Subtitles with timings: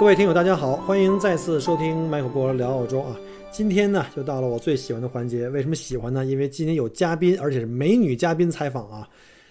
[0.00, 3.14] 各位听友，大家好，欢迎再次收听麦克郭聊澳洲啊！
[3.52, 5.46] 今天呢，就到了我最喜欢的环节。
[5.50, 6.24] 为什么喜欢呢？
[6.24, 9.06] 因为今天有嘉宾，而且是美女嘉宾采访啊。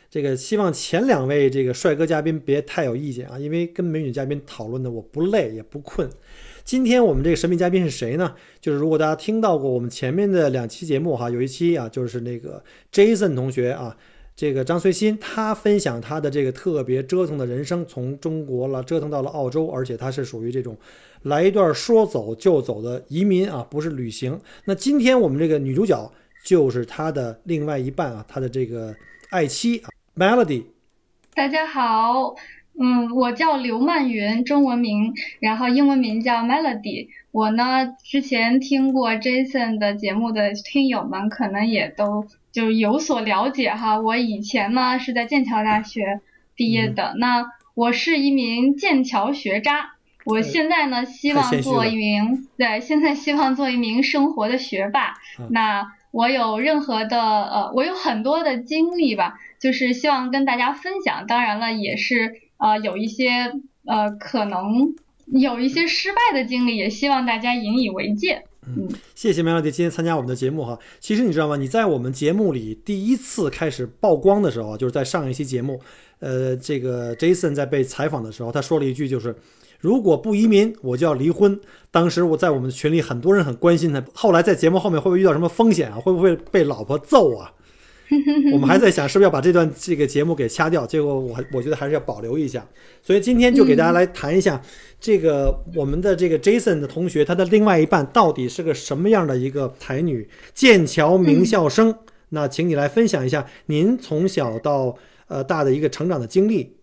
[0.10, 6.10] 这个希望前两位这个帅哥嘉宾别太有意见啊，因为跟美女嘉宾讨论的我不累也不困。
[6.64, 8.34] 今天我们这个神秘嘉宾是谁呢？
[8.60, 13.96] 就是如果大家听到过我们前面的两期节目哈，有一期啊，就是那个 Jason 同学啊。
[14.40, 20.78] 这个张随心，他分享他的这个特别折腾的人生，从中国了折腾到了澳洲，而且他是属于这种
[21.24, 24.40] 来一段说走就走的移民啊，不是旅行。
[24.64, 26.10] 那今天我们这个女主角
[26.46, 28.96] 就是他的另外一半啊，他的这个
[29.30, 30.64] 爱妻啊 Melody。
[31.34, 32.34] 大家好，
[32.80, 37.10] 嗯，我叫刘曼云，中文名，然后英文名叫 Melody。
[37.32, 42.26] 我呢，之前听过 Jason 的节目的听友们可能也都。
[42.52, 46.20] 就有所了解哈，我以前呢是在剑桥大学
[46.56, 49.92] 毕业的，那我是一名剑桥学渣，
[50.26, 55.14] 我现在呢希望做一名对，现在希望做一名生活的学霸。
[55.52, 61.28] 那我有任何的呃，我有很多的经历吧，就是希望跟大家分享。
[61.28, 63.52] 当然了，也是呃有一些
[63.86, 64.94] 呃可能
[65.26, 68.44] 有一些失败的经历，也希望大家引以为戒。
[68.68, 70.78] 嗯，谢谢 Melody 今天参加我们的节目哈。
[71.00, 71.56] 其实你知道吗？
[71.56, 75.80] 你在我们节目里第一次开始曝光的时候，就是在上一期节目，
[76.20, 79.36] 呃，这个 Jason 在被采访的时候，他说了一句，就是
[79.80, 81.60] 如果不移民，我就要离婚。
[81.90, 85.96] 当时我在我们群里很多人很关心他，后来在节目后面会不会遇到什么风险啊？
[85.96, 87.52] 会不会被老婆揍啊？
[88.54, 92.66] 我们还在想是不是要把这段这个节目给掐掉，结果我我觉得还是要保留一下。
[93.02, 94.62] 所以今天就给大家来谈一下。
[95.00, 100.28] 这个我们的这个 Jason 的同学，他的另外一半到底是个什么样的一个才女？
[100.54, 101.96] 剑桥名校生。
[102.30, 104.96] 那请你来分享一下您从小到
[105.28, 106.76] 呃大的一个成长的经历。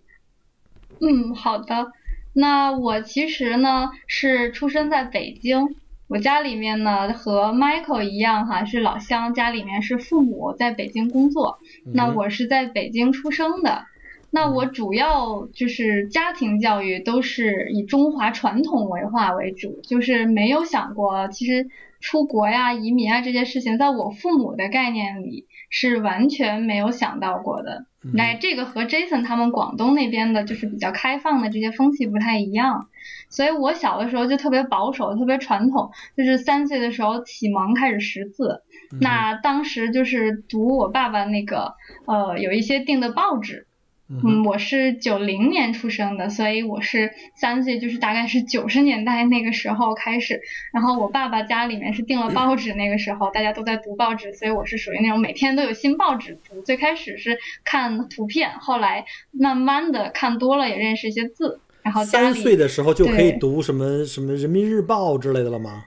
[1.00, 1.86] 嗯，好的。
[2.32, 5.74] 那我其实呢是出生在北京，
[6.08, 11.58] 我家里面呢和 Michael 一样哈，是老乡，家里面是父母在北京工作。
[11.92, 13.84] 那我是在北京出生的。
[14.30, 21.68] 那我主要就是家庭教育都是以中华传统文化为主，就是没有想过其实
[22.00, 27.86] 出国呀、移民啊这些事情，在我父母的概念里是完全没有想到过的。
[28.12, 32.88] 那这个和 Jason 他们广东那边的就是比较开放的这些风气不太一样，
[33.28, 38.62] 所以我小的时候就特别保守、特别传统，就是三岁的时候启蒙开始识字。
[39.00, 41.74] 那当时就是读我爸爸那个
[42.06, 43.66] 呃有一些订的报纸。
[44.08, 50.40] 嗯，我是九零年出生的，所以我是三岁，就是大概是九十年代那个时候开始。
[50.72, 56.62] 然后我爸爸家里面是订了报纸，那个时候大家都在读报纸，所以我是属于那种每天都有新报纸读。
[56.62, 61.60] 最开始是看图片，后来慢慢的看多了，也认识一些字。
[61.82, 65.84] 然后三岁的时候就可以读什么什么人民日报之类的了吗？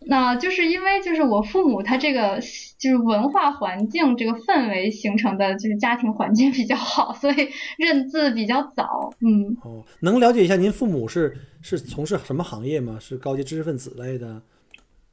[0.00, 2.40] 那就是因为就是我父母他这个
[2.78, 9.10] 就是文化环境这个氛围形成的就是家庭环境比较好，所以认字比较早。
[9.20, 12.96] 嗯，哦，能了解一下您父母是是从事什么行业吗？
[13.00, 14.40] 是高级知识分子类的？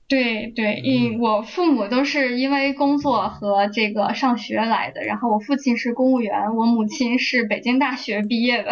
[0.07, 8.71] 对对，因我父母都是因为工作和这个上学来的，然后我父亲是公务员，我母亲是北京大学毕业的，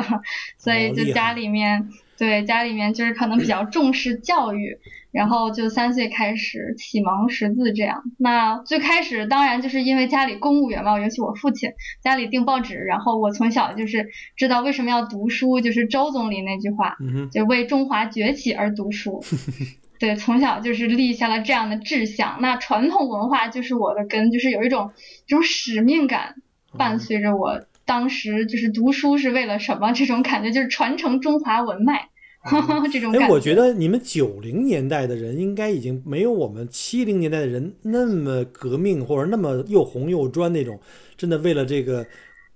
[0.59, 4.78] 所以就家里面对家里面就是可能比较重视教育。
[5.13, 8.01] 然后就三岁开始启蒙识字，这样。
[8.18, 11.70] 那最开始当然就是因为家里公务员嘛，尤其我父亲
[12.02, 16.97] 家里订报纸，然后我从小就是知道为什么要读书，就是周总理那句话，
[17.32, 19.23] 就为中华崛起而读书。
[19.99, 22.40] 对，从小就是立下了这样的志向。
[22.41, 24.93] 那传统文化就是我的根，就是有一种
[25.28, 26.38] 这种使命感
[26.76, 27.61] 伴随着我。
[27.85, 29.91] 当时就是读书是为了什么？
[29.91, 32.09] 这种感觉就是传承中华文脉。
[32.91, 40.78] 这种哎，我觉得你们九零年代的人应该已经没有我们七零年代的人那么革命，或者那么又红又专那种，
[41.16, 42.06] 真的为了这个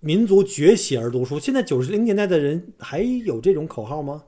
[0.01, 1.39] 民族崛起而读书。
[1.39, 4.23] 现在九十零年代的人还有这种口号吗？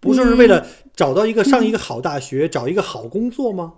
[0.00, 3.72] 不就是为了找到一个上一个好大学，找一个好工作吗？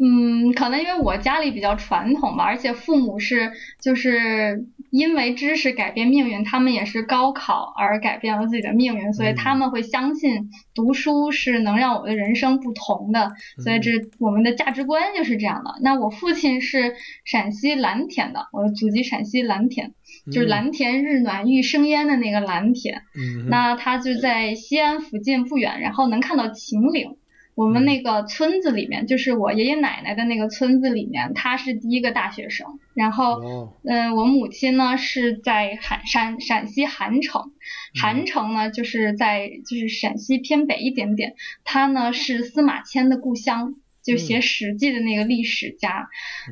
[0.00, 4.66] 嗯，可能因为我家里比较传统吧，而且父母是就是。
[4.90, 13.32] 因为知识改变命运，他们也是高考而改变了自己的命运，所以他们会相信读书是能让我的人生不同的，
[13.64, 15.74] 所以这我们的价值观就是这样的。
[15.82, 16.94] 那我父亲是
[17.24, 19.94] 陕西蓝田的，我的祖籍陕西蓝田，
[20.32, 23.02] 就是蓝田日暖玉生烟的那个蓝田。
[23.16, 27.16] 嗯，那他就在西安附近不远，然后能看到秦岭。
[27.54, 32.66] 我们那个村子里面，就是我爷爷奶奶的那个村子里面，他是第一个大学生。
[32.94, 37.52] 然后，嗯，我母亲呢是在韩山陕西韩城，
[38.00, 41.34] 韩城呢就是在就是陕西偏北一点点。
[41.64, 46.08] 他呢是司马迁的故乡，就写《史记》的那个历史家。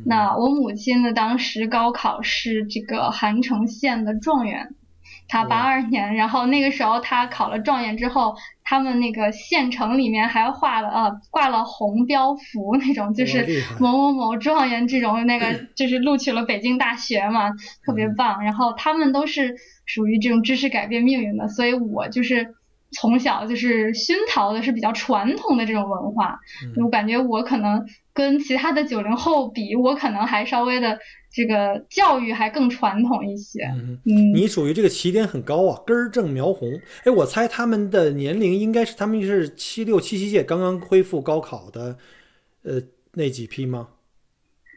[0.06, 4.74] 那我母亲呢当时高考是这个韩城县的状元。
[5.28, 8.34] 他八二年，然后那个时候他考了状元之后，
[8.64, 13.46] 他们那个县城里面还画了呃挂了红标符那种，就是
[13.80, 17.50] 某某某状元这种那个 就是录取了北京大学嘛，
[17.84, 18.44] 特别棒。
[18.44, 22.54] 然后他们都是属于这种知识改变命运的，所以我就是
[22.92, 26.38] 从小就是熏陶的是比较传统的这种文化。
[26.82, 30.98] 我感觉我可能跟其他的九零后比，我可能还稍微的。
[31.34, 33.62] 这个教育还更传统一些，
[34.04, 36.68] 嗯，你属于这个起点很高啊，根正苗红。
[37.06, 41.96] 哎，我猜他们的年龄应该是他们是七六七七届刚刚恢复高考的，
[42.64, 42.82] 呃，
[43.14, 43.88] 那几批吗？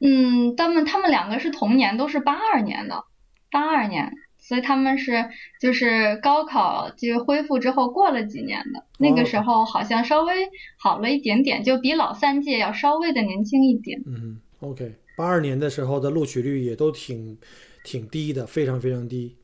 [0.01, 3.03] 嗯，他们他们两个是同年，都是八二年的，
[3.51, 4.13] 八二年，
[4.47, 5.25] 所以他们是
[5.59, 10.33] 就是高考就恢复之后过了几年的，那个时候好像稍微
[10.77, 13.99] 好了一点点，就比老三届要稍微的年轻一点。
[14.05, 14.93] 嗯，OK。
[15.17, 17.37] 八二年的时候的录取率也都挺
[17.83, 19.35] 挺低的，非常非常低。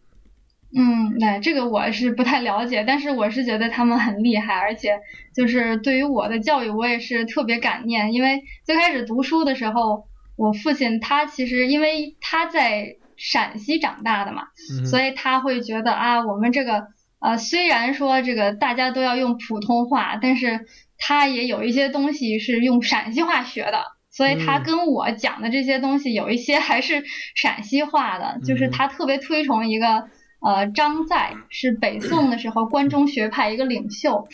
[0.73, 4.99] 嗯，对，这个我是不太了解，但是我是觉得他们很厉害，而且
[5.33, 8.13] 就是对于我的教育，我也是特别感念。
[8.13, 10.05] 因为最开始读书的时候，
[10.35, 14.47] 我父亲他其实因为他在陕西长大的嘛，
[14.85, 16.87] 所以他会觉得啊，我们这个
[17.19, 20.65] 呃，虽然说这个大家都要用普通话，但是
[20.97, 23.83] 他也有一些东西是用陕西话学的。
[24.13, 30.09] 所以他跟我讲的这些东西有一些还是陕西话的，就是他特别推崇一个
[30.41, 34.27] 呃张载，是北宋的时候关中学派一个领袖，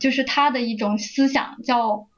[0.00, 2.08] 就是他的一种思想叫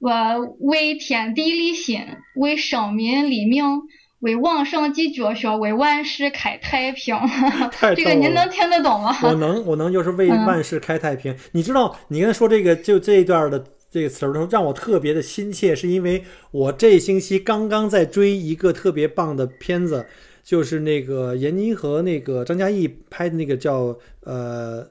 [0.00, 2.04] 呃为天地立心，
[2.34, 3.82] 为生民立命，
[4.20, 7.16] 为往圣继绝学，为万世开太平。
[7.96, 9.16] 这个您能听得懂吗？
[9.22, 11.36] 我能，我能，就是为万世开太平。
[11.52, 13.64] 你知道，你刚才说这个就这一段的。
[13.90, 20.06] 这个词儿让我特别的亲切，是因为我这星期刚刚在追一个特别棒的片子，
[20.44, 24.84] 就是那个闫妮和那个张嘉译拍的那个叫呃《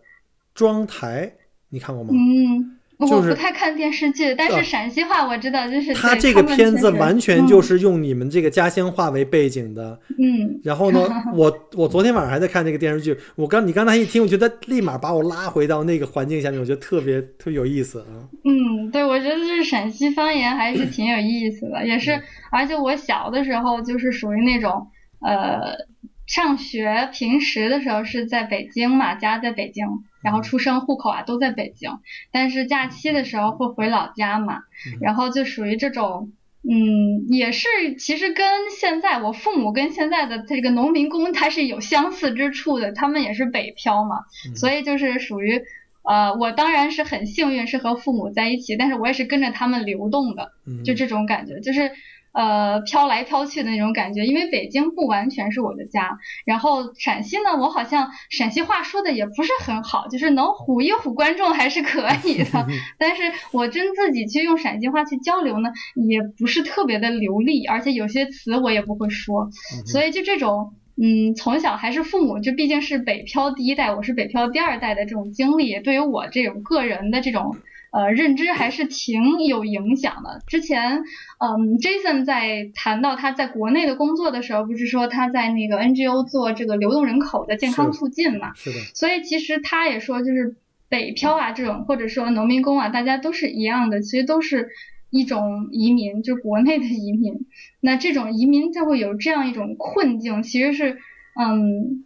[0.56, 1.28] 妆台》，
[1.70, 2.10] 你看过吗？
[2.12, 2.77] 嗯。
[3.06, 10.00] 我不太看电视剧，但是陕西话我知道，就是他这个片子完全就是用你们这个家乡话为背景的。
[10.18, 11.00] 嗯，然后呢，
[11.36, 18.26] 我我昨天晚上还在看这个电视剧，我刚你刚才一听，我觉得立马把我拉回到那个环境下面，我觉得特别特别有意思啊。
[18.44, 22.20] 嗯，对，我觉得就是陕西方言还是挺有意思的，也是，
[22.52, 24.88] 而且我小的时候就是属于那种
[25.22, 25.86] 呃。
[26.28, 29.86] 上学平时的时候是在北京嘛，家在北京，
[30.28, 32.00] 然后出生户口啊都在北京，
[32.34, 34.64] 但是假期的时候会回老家嘛，
[35.00, 36.34] 然后就属于这种，
[36.70, 44.18] 嗯，也是其实跟现在我父母跟现在的这个农民工他是有相似之处的，他们也是北漂嘛，
[44.58, 45.62] 所以就是属于，
[46.04, 50.52] 呃，我当然是很幸运是和父母在一起，但是我也是跟着他们流动的，
[50.84, 51.90] 就这种感觉，就是。
[52.38, 62.68] 呃，飘来飘去的那种感觉，因为北京不完全是我的家，然后陕西呢，我好像陕西话说的也不是很好，就是能唬一唬观众还是可以的，
[63.00, 65.72] 但是我真自己去用陕西话去交流呢，
[66.08, 69.50] 也不是特别的流利，而且有些词我也不会说，
[69.88, 77.56] 所以就这种，嗯，从小还是父母，就毕竟是北漂第一代，我是北漂第二代的这种经历，对于我这种个人的这种。
[77.92, 80.42] 呃，认知还是挺有影响的。
[80.48, 81.04] 之前，
[81.40, 88.54] 嗯，Jason 在谈到他在国内的工作的时候，不是说他在那个 NGO 做这个流动人口的健康促进嘛？
[88.56, 88.80] 是的。
[88.94, 90.56] 所以其实他也说，就是
[90.90, 94.70] 北漂啊这种，或者说农民工啊，大家都是一样的，其实都是
[95.10, 97.48] 一种移民，就国内的移民。
[97.80, 100.98] 那这种移民就会有这样一种困境，其实是，
[101.40, 102.04] 嗯，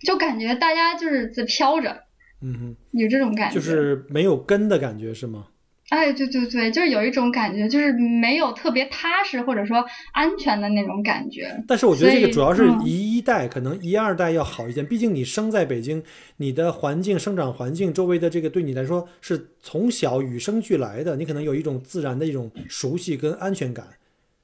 [0.00, 2.04] 就感觉大家就是在飘着。
[2.40, 5.46] 嗯哼，有这种感觉，就是没有根的感觉是吗？
[5.90, 11.64] 哎，对对对，就是有一种感觉，就是没有特别踏实或者说安全的那种感觉。
[11.66, 14.84] 但是我觉得这个主要是一一代，可能一二代要好一点。
[14.84, 16.02] 毕竟你生在北京，
[16.36, 23.86] 你的环境、生长环境、周围的这个对你来说是从小与生俱来的，你可能有一种自然的一种熟悉跟安全感。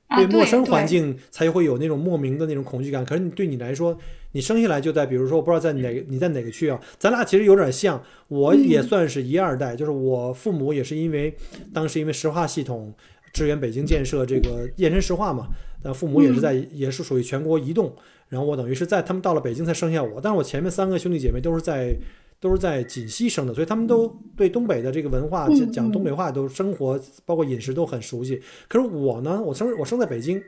[0.09, 3.05] 对陌生环境才会有那种莫名的那种恐惧感。
[3.05, 3.99] 可是你对你来说，
[4.33, 6.81] 你生下来就在，比如说我不知道在哪个你在哪个区啊？
[6.99, 11.35] 咱俩其实有点像，我也算是一二代，就是我父母也是因为
[11.73, 12.93] 当时因为石化系统
[13.33, 15.49] 支援北京建设这个燕山石化嘛，
[15.83, 17.95] 但父母也是在也是属于全国移动，
[18.29, 21.95] 然后我等于是在他们到了北京才生下我，但是我前面三个兄弟姐妹都是在。
[22.45, 28.39] 都是在锦西生的，所以他们都对东北的这个文化讲讲东北话，都生活包括饮食都很熟悉。
[28.69, 30.43] 可是我呢，我生我生在北京，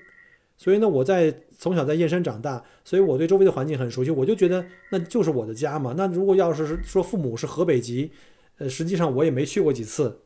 [0.59, 4.11] 所以呢，我在从小在燕山长大，所以我对周围的环境很熟悉。
[4.11, 5.95] 我就觉得那就是我的家嘛。
[5.97, 8.11] 那如果要是说父母是河北籍，
[8.59, 10.21] 呃，实际上我也没去过几次。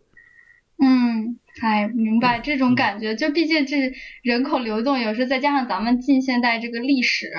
[0.83, 1.39] 嗯。
[1.61, 7.31] 哎，明白这种感觉，就毕竟这人口流动，有时候再加上咱们近现代这个历史，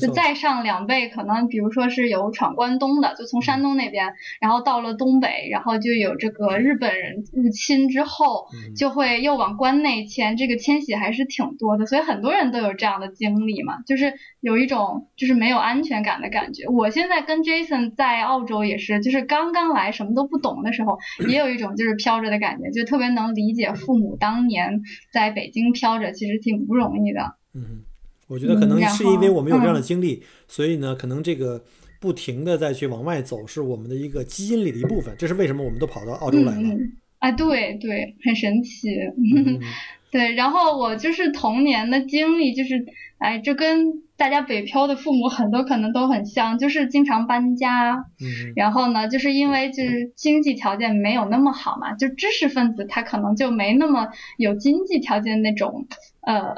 [0.00, 16.66] 就再上两辈，可能比如说是有闯关东的，就从山东那边，然后到了东北，然后就有这个日本人入侵之后，就会又往关内迁，这个迁徙还是挺多的，所以很多人都有这样的经历嘛，就是有一种就是没有安全感的感觉。
[16.68, 23.72] 我现在跟 Jason 在澳洲也是，就是刚刚来什么都不懂的时候，也有一种就是飘着的感觉，就特别能理解。
[23.74, 24.80] 父母当年
[25.12, 27.36] 在北京飘着，其实挺不容易的。
[27.54, 27.82] 嗯，
[28.28, 31.62] 我觉得可能是因为我们有这样的经历，所以呢，可能这个
[32.00, 35.14] 不停的再去往外走，是我们的一个基因里的一部分。
[35.18, 36.78] 这是为什么我们都跑到澳洲来了？
[37.18, 38.88] 啊，对对，很神奇。
[40.10, 42.84] 对，然后我就是童年的经历，就是
[43.18, 48.06] 哎，这跟大家北漂的父母很多可能都很像，就是经常搬家。
[48.20, 48.52] 嗯。
[48.56, 55.86] 然后呢，就是因为就是经济条件没有那么好嘛，就知识分子他可能就没那么有经济条件那种
[56.22, 56.54] 呃，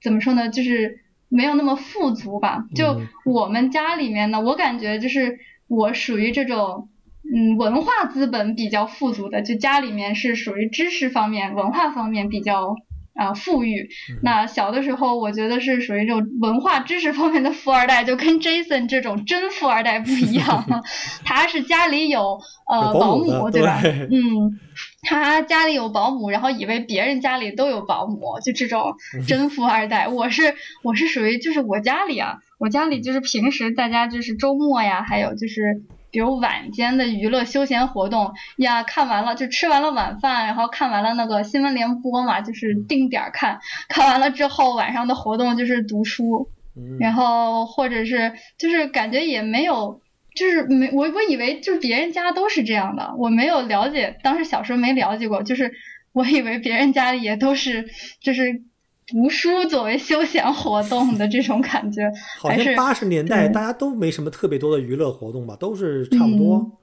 [0.00, 2.64] 怎么说呢，就是没有那么富足吧。
[2.74, 6.88] 就我们家里面呢，我感觉就是我属于这种。
[7.30, 12.74] 嗯，文化资本比较富足的，就家里面是属于知识方面、文化方面比较
[13.14, 13.90] 啊富裕。
[14.22, 20.64] 那小的时候，我觉得是属于这种文化知识方面的富二代，就跟 Jason 这种真富二代不一样。
[21.22, 23.78] 他是家里有呃保姆，对吧？
[23.84, 24.58] 嗯，
[25.02, 28.94] 他家里有保姆，然后以为别人家里都有保姆，就这种
[29.26, 30.08] 真富二代。
[30.08, 35.82] 我是我是属于就是我家里啊，我家里就是平时大家就是周末呀，还有就是。
[36.10, 46.50] 比如晚间的娱乐休闲活动呀，看完了就吃完了晚饭，然后看完了那个新闻联播嘛，就是定点看，看完了之后晚上的活动就是读书，
[46.98, 50.00] 然后或者是就是感觉也没有，
[50.34, 55.72] 就是没我我以为就是别人家都是这样的，我没有了解，当时小时候没了解过，就是
[56.12, 57.88] 我以为别人家里也都是
[58.20, 58.62] 就是。
[59.10, 62.02] 读书作为休闲活动的这种感觉，
[62.38, 66.78] 好像八十年代大家都没什么特别多的娱乐活动吧，都是差不多。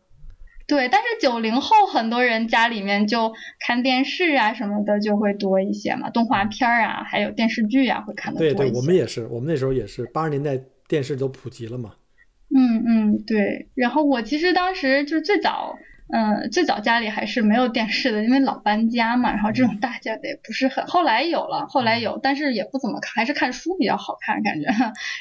[0.67, 8.55] 对，但是九零后很多人家里面就看电视啊什么的就会多一些嘛，动画片啊，还有电视剧啊会看的多一些。
[8.55, 11.93] 对对，我们也是，我们那时候也是八十年代电视都普及了嘛。
[12.55, 13.69] 嗯嗯，对。
[13.75, 15.77] 然后我其实当时就是最早。
[16.07, 19.31] 嗯，最早家里还是没有电视的，因为老搬家嘛。
[19.31, 24.67] 然后这种大家的也不是很，后来有了，后来有，但是也不怎么看，还是看书比较好看感觉。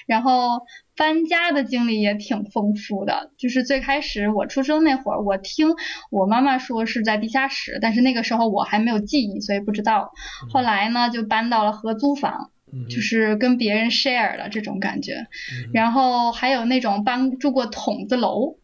[0.06, 0.60] 然后
[0.94, 5.68] 搬家的经历也挺丰富的，就是最开始我出生那会儿，我听
[6.10, 10.12] 我妈妈说是在地下室，但是那个时候我还没有记忆，所以不知道。
[10.50, 12.50] 后来呢，就搬到了合租房，
[12.90, 15.26] 就是跟别人 share 了这种感觉。
[15.72, 18.58] 然后还有那种搬住过筒子楼。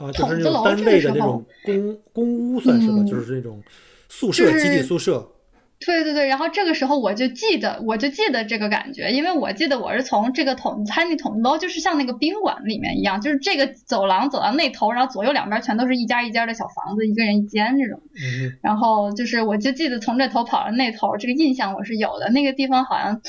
[0.00, 3.62] 啊，就是那种单位的那种公公屋，算是吧，就是那种
[4.08, 5.32] 宿舍、集体宿舍。
[5.80, 18.02] 对对对，然后这个时候我就记得，我就记得这个感觉，因为我记得我是从这个筒，它那筒子楼就是像那个宾馆里面一样，就是这个走廊走到那头，然后左右两边全都是一家一家的小房子，一个人一间这种。
[18.16, 18.58] 嗯。
[18.60, 22.28] 然后就是我就记得从这头跑到那头，这个印象我是有的。
[22.30, 23.22] 那个地方好像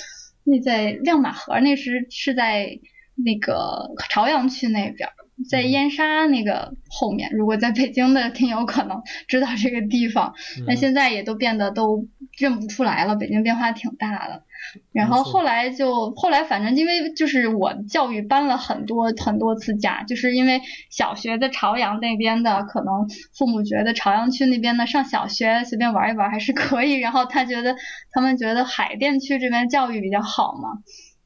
[0.44, 2.80] 那在亮马河，那时是在
[3.24, 5.10] 那个朝阳区那边。
[5.50, 10.34] 在燕莎那个后面，如果在北京的听友可能知道这个地方，
[10.68, 12.06] 那现在也都变得都
[12.38, 13.16] 认不出来了。
[13.16, 14.44] 北京变化挺大的，
[14.92, 27.78] 然后后来就后来反正因为就是我教育搬了很多很多次家，就是因为小学在朝阳那边的，可能父母觉得朝阳区那边的上小学随便玩一玩还是可以，然后他觉得
[28.12, 30.80] 他们觉得海淀区这边教育比较好嘛。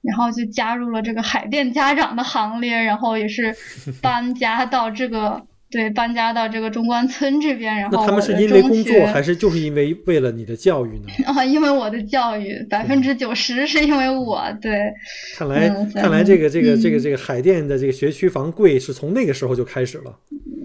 [0.03, 3.55] 然后就加入了这个海淀家长的行列，然后也是
[4.01, 5.41] 搬家到这个
[5.71, 7.73] 对搬家到这个中关村这边。
[7.77, 11.07] 然后他们是因为工作还是就是因为为了你的教育呢？
[11.25, 14.77] 啊，因为我的教育百分之九十是因为我对。
[15.37, 20.13] 看来看来这个这个这个这个海淀的这个学区房贵是从那个时候就开始了。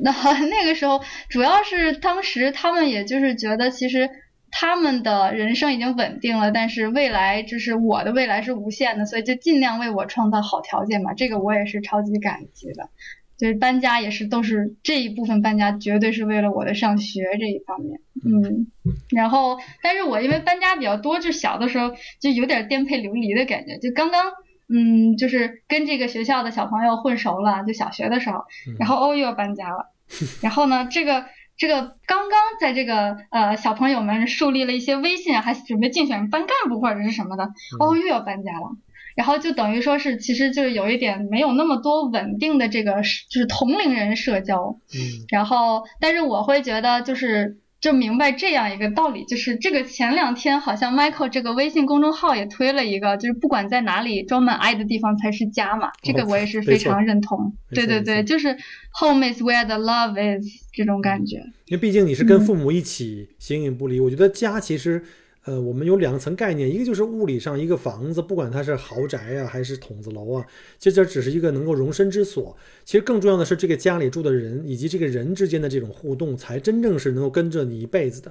[0.02, 0.12] 那
[0.50, 4.08] 那个时候主要是当时他们也就是觉得其实。
[4.50, 11.12] 他们的人生已经稳定了，但是未来就是我的未来是无限的，所以就尽量为我创造好条件吧。
[11.14, 12.88] 这个我也是超级感激的。
[13.36, 18.00] 就是搬家也是都是这一部分搬家，绝对是为了我的上学这一方面。
[18.24, 18.66] 嗯，
[19.10, 23.78] 然后但是我因为搬家比较多，就小的时候就有点颠沛流离的感觉。
[23.78, 24.24] 就刚刚
[24.68, 28.40] 嗯，就是跟这个学校的小朋友混熟了，就小学的时候，
[28.80, 29.92] 然后哦又要搬家了，
[30.42, 31.26] 然后呢这个。
[31.58, 37.50] 这个刚刚在这个呃小朋友们树立了一些威信，还准备竞选班干部或者是什么的，
[37.80, 38.76] 哦又要搬家了，
[39.16, 47.58] 然后就等于说是其实就是有一点没有那么多稳定的这个就是同龄人社交，嗯，然后但是我会觉得就是。
[47.80, 55.90] 就明白这样一个道理，就是这个前两天好像 Michael 这个微信公众号也推了一个，就是不管在哪里，装满爱的地方才是家嘛。
[56.02, 57.52] 这个我也是非常认同。
[57.70, 58.56] 对对对，就是
[59.00, 61.36] Home is where the love is 这种感觉。
[61.66, 65.04] 因为毕竟你是跟父母一起形影不离，我觉得家其实。
[65.48, 70.46] 呃，我们有两层概念，一个就是物理上一个房子，不管它是豪宅啊还是筒子楼啊，
[70.78, 72.54] 其实这只是一个能够容身之所。
[72.84, 78.30] 其实更重要的是这个家里住的人以及这个人之间的这种互动，才真正是能够跟着你一辈子的。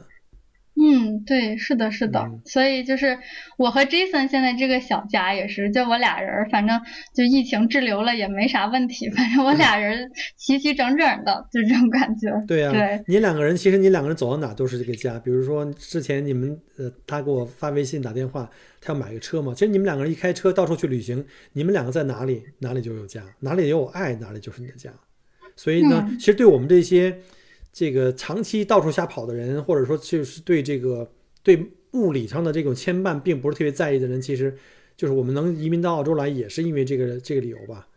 [0.79, 3.17] 嗯，对，是的，是的，所以就是
[3.57, 6.79] 我和 Jason 现在这个小家也是，就我俩人，反正
[7.15, 12.29] 就疫情滞留了也没啥问题，反正我俩人齐齐整整的，就这种感觉。
[12.47, 15.17] 对呀，对，你两个人其实你两个人走到哪都是这个家。
[15.17, 18.47] 比如说之前你们呃，他给我发微信打电话，
[18.79, 24.91] 他要买个车嘛，其实你们两个人一开车到处去旅行，你们两个在哪里哪里就有家，哪里有爱哪里就是你的家。
[25.55, 27.17] 所以呢，其实对我们这些。
[27.77, 31.07] 这个长期到处瞎跑的人，或者说就是对这个
[31.43, 34.57] 对物理上的这种牵绊并不是特别在意的人，其实
[34.95, 37.87] 就是我们能移民到澳洲来，也是因为这个这个理由吧。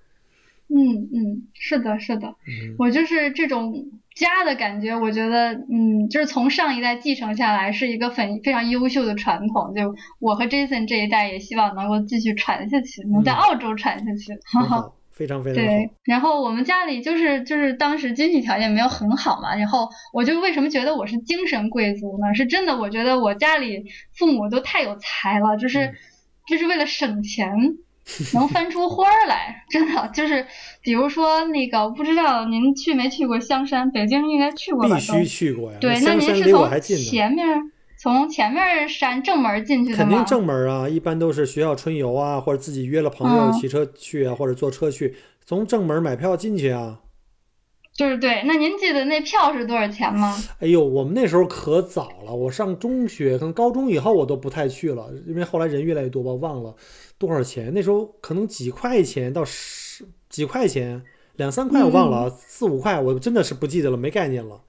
[0.68, 2.34] 嗯嗯，是的，是的，
[2.76, 9.74] 我就是这种家的感觉，我觉得嗯，就是从上一代继承下来，是一个很非常优秀的传统。
[9.74, 14.38] 就我和 Jason 这一代也希望能够继续传下去，能在澳洲传下去。
[15.10, 22.34] 非常非常对，然后我们家里就是就是当时经济条件没有很好嘛，然后我就为什么觉得我是精神贵族呢？
[22.34, 23.84] 是真的，我觉得我家里
[24.16, 25.94] 父母都太有才了，就是
[26.48, 27.50] 就是为了省钱，
[28.32, 30.46] 能翻出花儿来，真的就是
[30.82, 33.90] 比如说那个，不知道您去没去过香山？
[33.90, 34.96] 北京应该去过吧？
[34.96, 35.78] 必须去过呀。
[35.80, 37.46] 对，那您是从前面
[38.02, 39.96] 从前面山正门进去的？
[39.98, 47.00] 肯定正门啊，一般都是学校春游啊，或者自己约了朋友骑车去啊，或者坐车去，从正门买票进去啊。
[47.92, 50.34] 就是对，那您记得那票是多少钱吗？
[50.60, 56.74] 哎呦，我们那时候可早了，我上中学，可能高中以后我都不太去了，因为后来人越来越多吧，忘了
[57.18, 57.70] 多少钱。
[57.74, 61.02] 那时候可能几块钱到十几块钱，
[61.36, 64.62] 两三块我忘了，四五块我真的是不记得了，没概念了。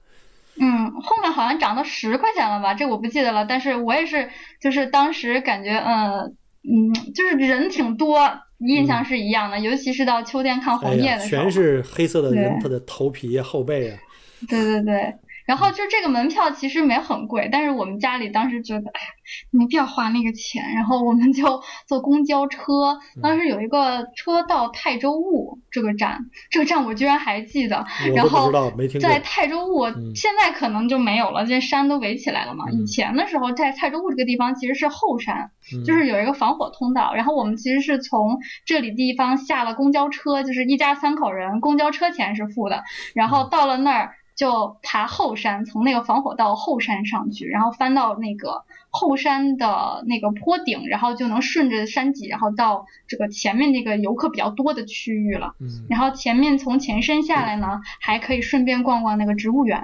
[0.60, 2.74] 嗯，后面好像涨到十块钱了吧？
[2.74, 3.44] 这我不记得了。
[3.44, 4.28] 但是我也是，
[4.60, 9.58] 就是当时感觉，嗯嗯，就是人挺多，印象是一样的。
[9.58, 13.98] 尤其是到秋天看红叶的时候，全是黑色的人，他的头皮、后背啊。
[14.48, 15.14] 对对对。
[15.46, 19.06] 然后就这个门票其实没很贵，但是我们家里当时觉得，哎呀，
[19.50, 20.74] 没必要花那个钱。
[20.74, 27.84] 然后我们就 坐公交车，当时有一个车到泰州雾这个站，这个站我居然还记得。
[28.14, 28.50] 然后
[29.00, 32.70] 在泰州雾，现在可能就没有了，这山都围起来了嘛。
[32.70, 35.50] 以前的时候，在泰州雾这个地方其实是后山，
[35.84, 37.14] 就是有一个防火通道。
[37.14, 44.14] 然后我们其实是从这里地方下了公交车，就是一家三口人，公交车钱是付的，然后到了那儿。
[44.34, 55.54] 就爬后山，从那个防火道后山上去，然后翻到那个后山的那个坡顶，然后就能顺着山脊，然后到这个前面那个游客比较多的区域了。
[55.60, 55.86] 嗯。
[55.88, 59.80] 然后前面从前山下来呢，还可以顺便逛逛那个植物园。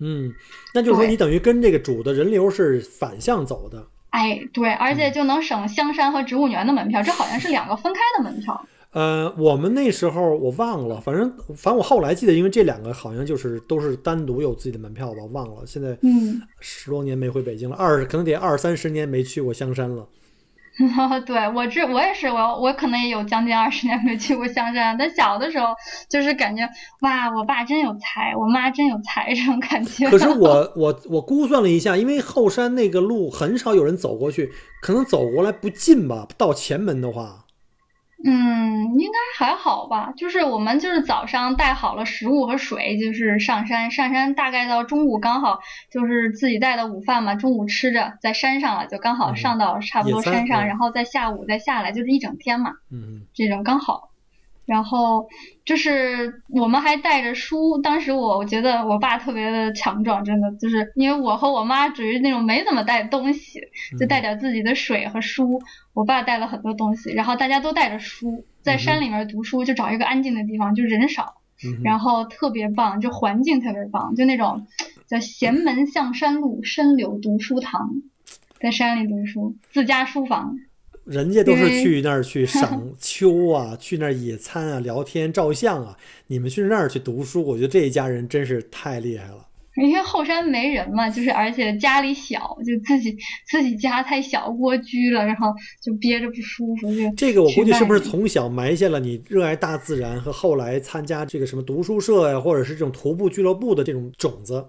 [0.00, 0.32] 嗯，
[0.74, 3.86] 那就是说你等于跟这个主的人流是反向走的。
[4.10, 8.66] 哎，对，而且就能省香山和植物园的门票，这好像是两个分开的门票。
[8.92, 15.62] 呃，我们那时候我忘了，反正反正我后来记得，因为这两个好像就是都是单独有自己的门票吧，忘了。
[15.66, 20.06] 现在嗯，十多年没回北京了，二可能得二三十年没去过香山了。
[21.26, 24.96] 对我这我也是，我我可能也有将近二十年没去过香山。
[24.98, 25.66] 但小的时候
[26.08, 26.66] 就是感觉
[27.00, 30.08] 哇，我爸真有才，我妈真有才这种感觉。
[30.12, 34.50] 可是我 我我估算了一下，因为后山那个路很少有人走过去，
[34.80, 37.41] 可能走过来不近吧，到前门的话。
[38.24, 40.12] 嗯，应该还好吧。
[40.16, 43.90] 就是我们就是早上带好了食物和水，就是上山。
[43.90, 45.58] 上山大概到中午刚好
[45.90, 52.70] 就是自己带的午饭嘛，中午吃着在山上了，就刚好上到差不多山上，然后在下午再下来，就是一整天嘛。
[52.92, 54.11] 嗯，这种刚好。
[54.64, 55.28] 然后
[55.64, 63.60] 就是我们还带着书，当时我我觉得我爸特别的强壮，真的就是因为我和我妈属于那种没怎么带东西，
[63.98, 65.60] 就带点自己的水和书。
[65.94, 71.34] 我爸带了很多东西，然后大家都带着书，在山里面读书，就找一个安静的地方，就人少，
[71.82, 74.66] 然后特别棒，就环境特别棒，就那种
[75.06, 77.90] 叫闲门向山路，深柳读书堂，
[78.60, 80.56] 在山里读书，自家书房。
[81.04, 85.96] 人家都是去那儿去赏 秋啊，去那儿野餐啊、聊天、照相啊。
[86.28, 89.46] 你们去那儿去读书，我觉得这一家人真是太厉害了。
[89.76, 93.16] 因为后山没人嘛，就是而且家里小，就自己
[93.50, 95.46] 自己家太小蜗居了，然后
[95.80, 96.94] 就憋着不舒服。
[96.94, 104.62] 就这个我估计是不是从小埋下了你热爱大自然和后来参加这个什么读书社呀，或者是这种徒步俱乐部的这种种子？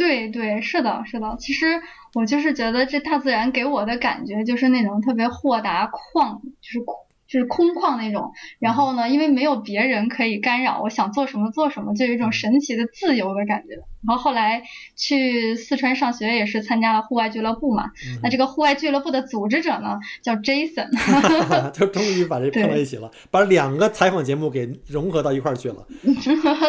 [0.00, 1.36] 对对，是的，是的。
[1.38, 1.66] 其实
[2.14, 6.94] 我就是觉得这大自然给我的感觉就是那种特别豁达旷，就是空，
[7.28, 8.32] 就是空旷那种。
[8.58, 13.74] 然后呢，因为没有别人可以干扰，我想做什么做什么，就有一种神奇的自由的感觉。
[14.08, 14.62] 然后后来
[14.96, 17.90] 去四川上学也是参加了户外俱乐部嘛。
[18.22, 20.88] 那这个户外俱乐部的组织者呢叫 Jason，
[21.78, 25.86] 就终于把这碰到一起了，把两个采访节目给融合到一块儿去了。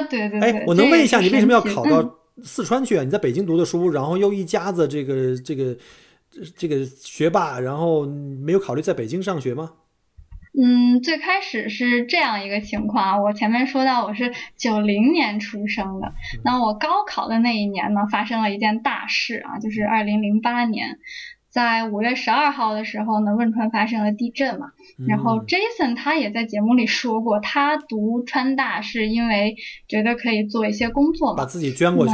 [0.10, 0.40] 对 对对。
[0.42, 2.18] 哎，我能问一下，你为什么要考到？
[2.44, 3.04] 四川去啊？
[3.04, 5.78] 你在北京读的书，然后又一家子这个这个
[6.58, 9.72] 这个学霸，然后没有考虑在北京上学吗？
[10.54, 13.24] 嗯，最开始是这样一个情况。
[13.24, 21.00] 我前面说到我是九零年出生的，那我高考的那一年呢，发生了一件大事啊，就是二零零八年。
[21.52, 24.72] 在五月十二号的时候呢，汶川发生了地震嘛。
[25.08, 32.14] 然后 Jason 他也在节目里说过，他读川大是因为觉得可以做一些工作嘛，把自己捐过去，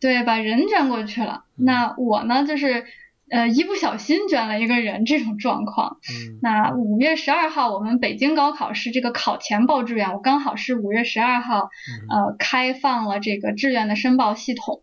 [0.00, 1.44] 对，把人捐过去了。
[1.54, 2.84] 那我呢，就是
[3.30, 5.98] 呃一不小心捐了一个人这种状况。
[6.40, 11.68] 那五月十二号我们北京高考是这个考前报志愿，我刚好是五月十二号
[12.08, 14.82] 呃开放了这个志愿的申报系统。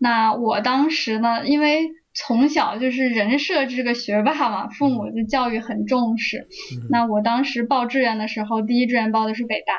[0.00, 6.46] 那我当时呢，因为从小就是人设这个学霸嘛，父母的教育很重视。
[6.90, 9.72] 那我当时报志愿的时候，第一志愿报的是北大，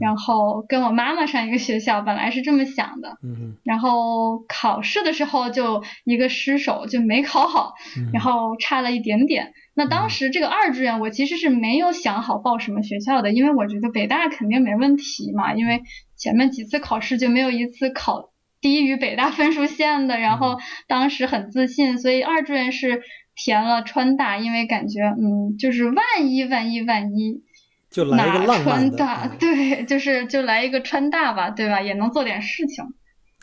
[0.00, 3.18] 然后跟我妈妈上一个学校，本来是这么想的。
[3.64, 7.74] 然后考试的时候就一个失手，就没考好，
[8.12, 9.52] 然后差了一点点。
[9.74, 15.82] 那当时这个二志愿我其实是没有想好报什么学校的，因为我觉得北大肯定没问题嘛，因为
[16.16, 18.31] 前面几次考试就没有一次考。
[18.62, 23.02] 低于北大分数线的，然后当时很自信，所以二志愿是
[23.34, 25.96] 填了川大，因为感觉嗯，就是万
[26.30, 27.42] 一万一万一，
[27.90, 31.82] 就来一个浪漫的， 对，就是就来一个川大吧，对吧？
[31.82, 32.84] 也能做点事情。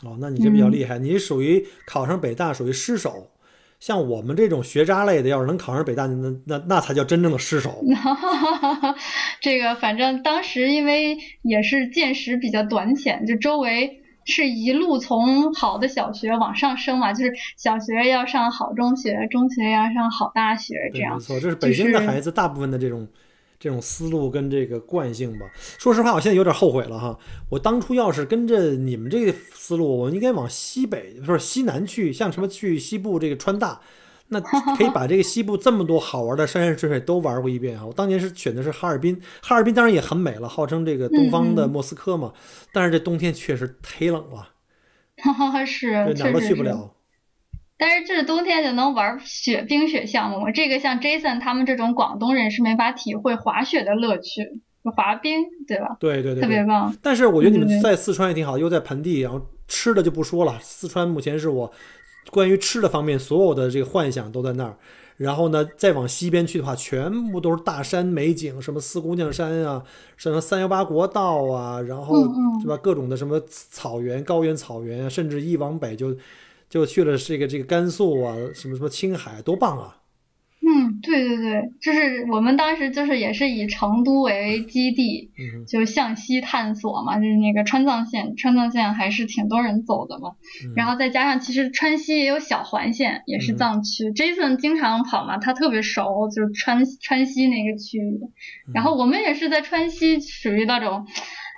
[0.03, 3.31] 哦，那你这比较厉害，你属于考上北大属于失手，
[3.81, 7.83] 像我们这种学渣类的，要是能考上北大，那那那才叫真正的失手。
[9.41, 13.98] 这个反正当时因为也是见识比较短浅，就周围。
[14.29, 21.15] 是一路从好的小学往上升嘛，就是小学要上好中学，中学要上好大学，这样。
[21.15, 23.07] 没错，这是北京的孩子大部分的这种
[23.59, 25.45] 这种思路跟这个惯性吧。
[25.77, 27.17] 说实话，我现在有点后悔了哈。
[27.49, 33.81] 我当初要是跟着你们这个思路，我应该往西北，不是西南去，像什么去西部这个川大。
[34.29, 34.39] 那
[34.77, 37.85] 可以把这个西部这么多好玩的山山水水都玩过一遍啊！
[37.85, 42.31] 我当年是选的是哈尔滨，哈尔滨当然也很美了，号称这个东方的莫斯科嘛。
[42.71, 44.49] 但是这冬天确实忒冷了，
[45.17, 46.93] 哈哈，是，哪儿都去不了。
[47.75, 55.97] 但是这是冬天就能玩雪冰雪项目，这个像 Jason 他们这种广东人是没法体会滑雪的乐趣，滑冰对吧？
[55.99, 56.95] 对对对，特别棒。
[57.01, 60.59] 但是我觉得你们在四川也挺好，又在盆地，然后吃的就不说了。
[60.61, 61.73] 四川目前是我。
[62.31, 64.77] 关于吃的方面，所有的这个幻想都在那儿。
[65.17, 69.83] 然后呢，再往西边去的话，全部都是大山美景，什么四姑娘山啊，
[70.15, 72.25] 什么三幺八国道啊，然后
[72.63, 76.15] 对吧，各种的什么草原、高原草原啊，甚至一往北就
[76.69, 79.97] 就去了这个这个甘肃啊，什么什么青海，多棒啊！
[80.89, 85.31] 嗯，对对对，就是我们当时就是也是以成都为基地，
[85.67, 90.31] 就向西探索嘛，就是那个川藏线，川藏线还是挺多人走的嘛。
[90.75, 94.11] 然后再加上其实川西也有小环线，也是藏区。
[94.11, 98.19] Jason 经常跑嘛，他特别熟，就是川川西那个区域。
[98.73, 101.05] 然后我们也是在川西属于那种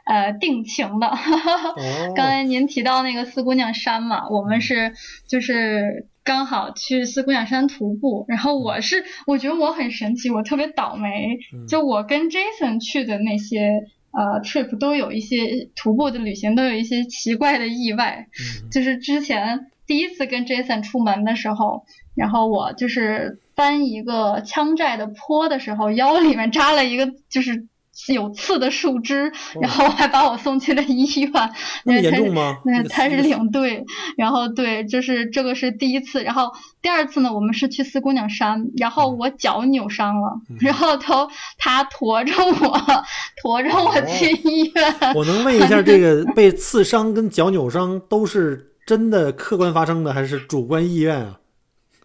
[0.05, 1.11] 呃定情的。
[2.15, 4.93] 刚才您提到那个四姑娘山嘛，我们是
[5.27, 6.07] 就是。
[6.23, 13.81] 刚好去四姑娘山徒步，然后我是我觉得我很神奇，我特别倒霉，就我跟 Jason 去的那些
[14.12, 18.27] 呃 trip 都有一些徒步的旅行都有一些奇怪的意外，
[18.71, 27.67] 就是之前第一次跟 Jason 出门的时候，然后我就是翻一个羌寨的坡的时候，腰里面扎了一个就是
[28.08, 31.32] 有刺的树枝，然后还把我送去了医院。
[31.84, 32.58] 那么严重吗？
[32.65, 33.86] 那他是领队，
[34.17, 36.51] 然后对，就是这个是第一次，然后
[36.82, 41.27] 第二次呢，我们是去四姑娘山，然后我脚扭伤了，然后他
[41.58, 43.04] 他驮着我，
[43.43, 44.95] 驮着我去医院。
[45.13, 51.38] 我能问一下，这个被刺伤跟脚扭伤都是真的客观发生的，还是主观意愿啊？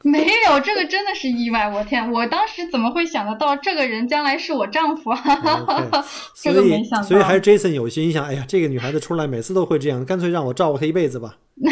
[0.06, 1.68] 没有，这个真的是意外。
[1.68, 5.10] 我天，我当时怎么会想得到这个人将来是我丈夫？
[6.40, 7.08] 这个没想到。
[7.08, 11.36] 所以还是 Jason 有心想，哎呀，这个女孩子出来每次都会这样，干脆让我照顾她一辈子吧。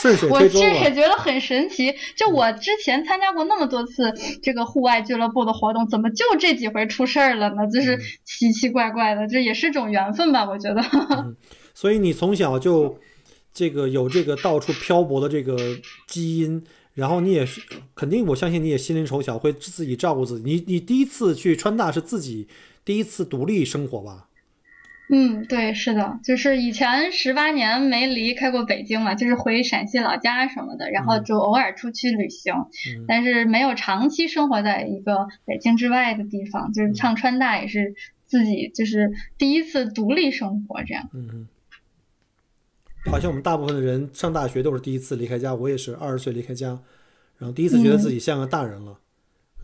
[0.00, 7.66] 顺水推舟我其实也觉得很神奇，就我之前参加过那么多次这个户外俱乐部的活动，怎么就这几回出事儿了呢？
[7.66, 10.46] 就是奇奇怪怪的，这也是种缘分吧？
[10.48, 10.82] 我觉得。
[11.74, 12.98] 所以你从小就
[13.52, 15.56] 这个有这个到处漂泊的这个
[16.06, 16.64] 基因。
[16.98, 17.62] 然后你也是
[17.94, 20.44] 肯定，我相信你也心灵手巧，会自己照顾自己。
[20.44, 22.48] 你你第一次去川大是自己
[22.84, 24.28] 第一次独立生活吧？
[25.08, 32.52] 嗯，对，是的，就是以前十八年没离开过北京嘛，就是回陕西老家什么的，然后就偶尔出去旅行，
[33.06, 36.72] 但是没有长期生活在一个北京之外的地方。
[36.72, 37.94] 就是上川大也是
[38.26, 41.08] 自己就是第一次独立生活这样。
[41.14, 41.48] 嗯嗯。
[43.06, 46.78] 好像我们大部分的人上大学都是第一次离开家，我也是二十岁离开家，
[47.38, 48.98] 然后第一次觉得自己像个大人了，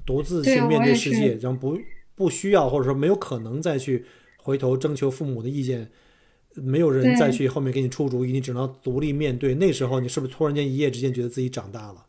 [0.06, 1.78] 独自去面对世界，然后不
[2.14, 4.04] 不需要或者说没有可能再去
[4.38, 5.90] 回头征求父母的意见，
[6.54, 9.54] 没有人再去后面给你出主意，你只能独立面对。
[9.56, 12.06] 那时候你是不是突然间一夜之间觉得自己长大了？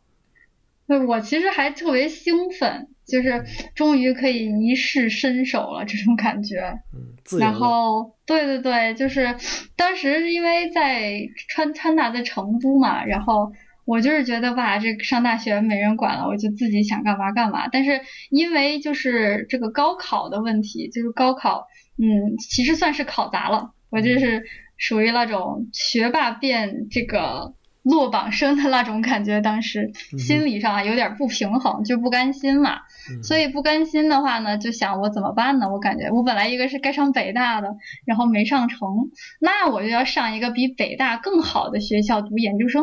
[0.86, 6.78] 对，我其实还特别兴奋，就是终于可以一试身手了这种感觉。
[6.92, 9.36] 嗯，然后，对对对，就是
[9.76, 13.52] 当时因为在川川大在成都嘛，然后
[13.84, 17.68] 我就是觉得吧，这上大学没人管了，我就自己想干嘛干嘛。
[17.68, 21.66] 但是因为就是这个高考的问题，就是高考，
[21.98, 24.44] 嗯，其实算是考砸了，我就是
[24.76, 27.54] 属于那种学霸变这个。
[27.88, 32.80] 落榜生的那种感觉，当时心理上啊有点不平衡，就不甘心嘛。
[33.22, 35.70] 所以不甘心的话呢，就想我怎么办呢？
[35.70, 39.08] 我感觉我本来一个是该上北大的，然后没上成，
[39.40, 42.82] 那我就要上一个比北大更好的学校读研究生。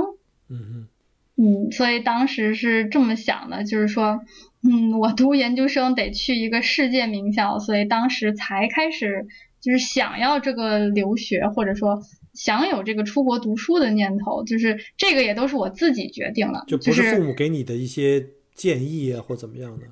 [0.50, 0.88] 嗯嗯
[1.36, 4.22] 嗯，所以当时是这么想的，就是说，
[4.64, 9.28] 嗯，我读研究生得去一个世界名校，所以当时才开始
[9.60, 12.02] 就是想要这个留学，或者说。
[12.34, 19.86] 想有这个出国读书的念头，就是这个也都是我自己决定了，就不是父母给你的一些建议啊，或怎么样的。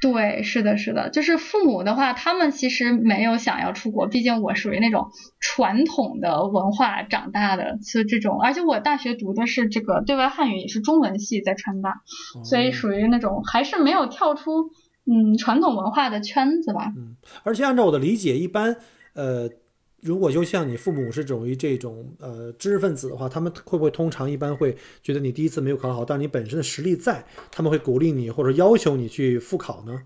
[0.00, 5.08] 对，是的，是的，就是父母的话，他们其实没有想要出国，毕竟我属于那种
[5.40, 12.02] 传统的文化长大的，是这种，而且我大学读的是这个对外汉语，也是中文系，在川大，
[12.44, 14.70] 所以属于那种还是没有跳出
[15.06, 16.92] 嗯传统文化的圈子吧。
[16.96, 18.76] 嗯，而且按照我的理解，一般
[19.14, 19.48] 呃。
[20.04, 30.02] 如果就像你父母是属于这种呃知识分子的话，他们会不会通常一般会觉得你第一次没有考好，但是你本身的实力在，他们会鼓励你或者要求你去复考呢？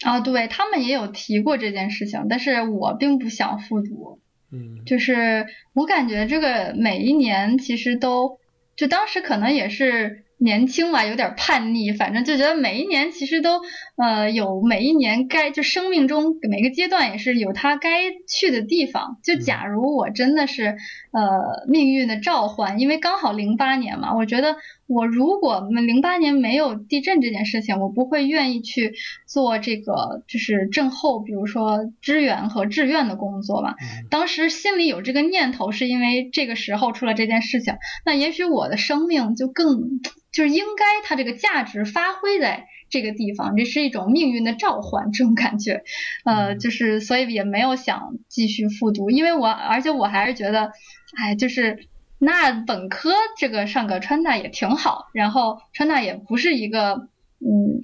[0.00, 4.18] 啊，对他们也有提过这件事情，但是我并不想复读。
[4.50, 8.38] 嗯，就是我感觉这个每一年其实都，
[8.74, 10.24] 就当时可能也是。
[10.40, 13.60] 年轻嘛，有点叛逆，反正就觉得每一年其实都，
[13.96, 19.18] 呃，有每一年该就生命中每个阶段也是有它该去的地方。
[19.22, 20.76] 就假如我真的是，
[21.12, 24.56] 呃，命运的召唤，因为刚好零八年嘛，我觉得。
[24.90, 28.92] 我如果零八年没有地震这件事情，我不会愿意去
[29.24, 33.76] 做这个就是震后，比如说支援和志愿的工作吧。
[34.10, 40.00] 当时心里有这个念头，是因为这个时候出了这件事情，那也许我的生命就更
[40.32, 45.84] 就是应该它这个价值发挥在这个地方，这是一种命运的召唤，这种感觉。
[46.24, 50.72] 呃，就是所以也没有想继续复读，因为我而且我还是觉得，
[51.16, 51.78] 哎，就是。
[52.22, 57.80] 那本科这个上个川大也挺好，然后川大也不是一个，嗯，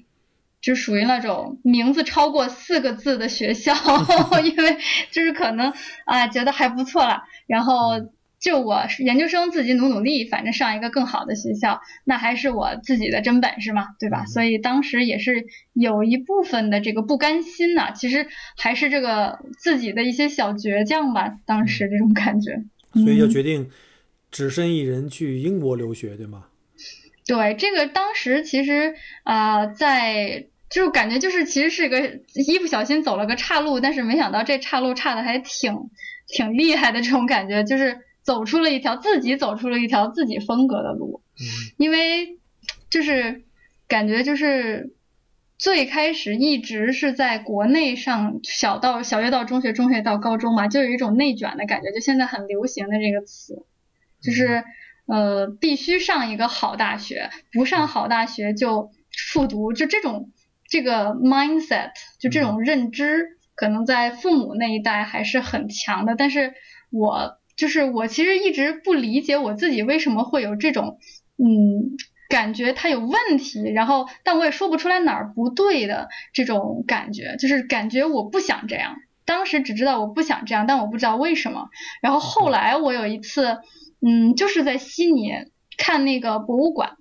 [0.60, 3.72] 就属于那种名字超过四个字的学校，
[4.44, 4.76] 因为
[5.10, 5.72] 就是可能
[6.04, 14.26] 啊觉得还不错了，然后就我研究生自己努努力，反正上一个更好的学校，那还是我自己的真本事嘛，对吧？
[14.26, 18.26] 所以当时也是有一部分的这个不甘心呐，其实
[18.58, 23.70] 还是这个自己的一些小倔强吧，当时这种感觉，所以就决定。
[24.36, 26.48] 只身一人去英国留学，对吗？
[27.26, 35.88] 对，这个当时其实啊，在就感觉就是其实是个一不小心走了个岔路，但是没想到这岔路岔的还挺
[36.28, 41.22] 挺厉害的，这种感觉就是走出了一条自己走出了一条自己风格的路。
[41.40, 42.36] 嗯，因为
[42.90, 43.42] 就是
[43.88, 44.92] 感觉就是
[45.56, 53.64] 最开始一直是在国内上小到小学到中学，中学到高中嘛，就有一种内卷的感觉，就现在很流行的这个词，
[54.22, 54.64] 就是
[55.06, 58.90] 呃必须上一个好大学，不上好大学就
[59.32, 60.30] 复读，就这种
[60.68, 66.54] 这个 mindset，就这种认知，可能在父母那一代还是很强的，但是
[66.90, 70.98] 我就是我其实一直不理解我自己为什么会有这种
[71.38, 71.96] 嗯。
[72.28, 78.96] 感觉他有问题，然后但我也说不出来哪儿不对的这种感觉，就是感觉我不想这样。
[79.24, 81.68] 当时只知道我不想这样，但我不知道为什么。
[82.02, 83.58] 然后后来我有一次，
[84.00, 85.32] 嗯，就是在悉尼
[85.76, 86.96] 看那个博物馆，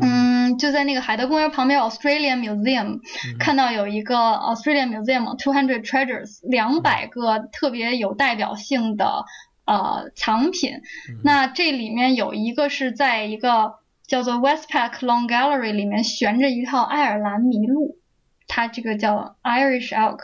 [0.00, 3.00] 嗯，就在那个海德公园旁边 Australian Museum
[3.38, 9.24] 看到有一个 Australian Museum Two Hundred Treasures 两百个特别有代表性的
[9.64, 10.80] 呃藏品。
[11.22, 13.74] 那这里面有一个是在一个。
[14.08, 17.98] 叫做 Westpac Long Gallery 里面悬着一套爱尔兰麋鹿，
[18.46, 20.20] 它这个叫 Irish Elk。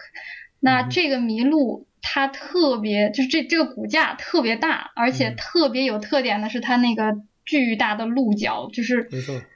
[0.59, 7.16] 那这个麋鹿它特别，就是这这个骨架特别大，而且特别有特点的是它那个。
[7.46, 9.06] 巨大的鹿角，就是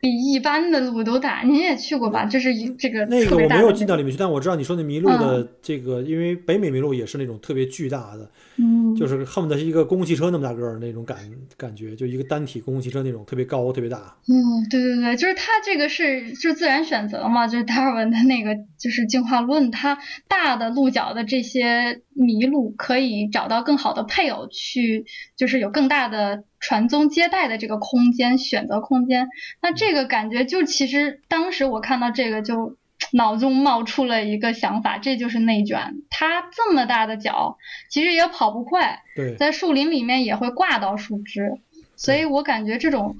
[0.02, 1.40] 比一般的鹿都大。
[1.40, 2.26] 您也去过吧？
[2.26, 11.18] 就是一这个那个我没有进到里面去，但我知道你说那麋鹿的这个，因为北美麋鹿也是那种特别巨大的，嗯，就是恨不得是一个公共汽车那么大个儿那种感
[11.56, 14.16] 感觉，就一个单体公共汽车那种特别高、特别大。
[14.26, 25.06] 嗯，对对对，就是它这个是就是自然选择嘛，就是达尔文的那个就是进化论，它大的鹿角的这些麋鹿可以找到更好的配偶，去
[25.36, 26.44] 就是有更大的。
[26.60, 29.28] 传宗接代的这个空间，选择空间，
[29.62, 32.76] 那这个感觉就其实当时我看到这个就
[33.12, 35.96] 脑中冒出了一个想法，这就是内卷。
[36.10, 37.58] 它这么大的脚，
[37.90, 39.02] 其实也跑不快，
[39.38, 41.58] 在树林里面也会挂到树枝，
[41.96, 43.16] 所以我感觉这种